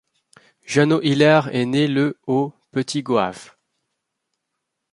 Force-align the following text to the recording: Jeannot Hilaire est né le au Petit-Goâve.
Jeannot 0.65 1.01
Hilaire 1.03 1.53
est 1.53 1.67
né 1.67 1.87
le 1.87 2.17
au 2.25 2.51
Petit-Goâve. 2.71 3.51